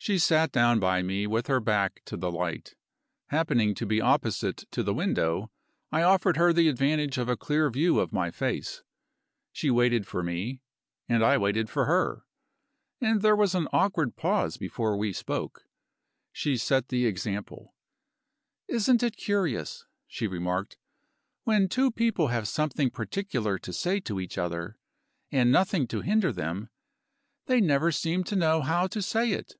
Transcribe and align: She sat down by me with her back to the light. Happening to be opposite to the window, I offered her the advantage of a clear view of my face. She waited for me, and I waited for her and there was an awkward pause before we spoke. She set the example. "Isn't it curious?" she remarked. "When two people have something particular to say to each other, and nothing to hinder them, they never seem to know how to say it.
She 0.00 0.16
sat 0.16 0.52
down 0.52 0.80
by 0.80 1.02
me 1.02 1.26
with 1.26 1.48
her 1.48 1.60
back 1.60 2.00
to 2.06 2.16
the 2.16 2.30
light. 2.32 2.74
Happening 3.26 3.74
to 3.74 3.84
be 3.84 4.00
opposite 4.00 4.64
to 4.70 4.82
the 4.82 4.94
window, 4.94 5.50
I 5.92 6.02
offered 6.02 6.38
her 6.38 6.50
the 6.50 6.68
advantage 6.68 7.18
of 7.18 7.28
a 7.28 7.36
clear 7.36 7.68
view 7.68 7.98
of 8.00 8.10
my 8.10 8.30
face. 8.30 8.82
She 9.52 9.68
waited 9.70 10.06
for 10.06 10.22
me, 10.22 10.62
and 11.10 11.22
I 11.22 11.36
waited 11.36 11.68
for 11.68 11.84
her 11.84 12.24
and 13.02 13.20
there 13.20 13.36
was 13.36 13.54
an 13.54 13.68
awkward 13.70 14.16
pause 14.16 14.56
before 14.56 14.96
we 14.96 15.12
spoke. 15.12 15.68
She 16.32 16.56
set 16.56 16.88
the 16.88 17.04
example. 17.04 17.74
"Isn't 18.66 19.02
it 19.02 19.14
curious?" 19.14 19.84
she 20.06 20.26
remarked. 20.26 20.78
"When 21.44 21.68
two 21.68 21.90
people 21.90 22.28
have 22.28 22.48
something 22.48 22.88
particular 22.88 23.58
to 23.58 23.74
say 23.74 24.00
to 24.00 24.20
each 24.20 24.38
other, 24.38 24.78
and 25.30 25.52
nothing 25.52 25.86
to 25.88 26.00
hinder 26.00 26.32
them, 26.32 26.70
they 27.44 27.60
never 27.60 27.92
seem 27.92 28.24
to 28.24 28.36
know 28.36 28.62
how 28.62 28.86
to 28.86 29.02
say 29.02 29.32
it. 29.32 29.56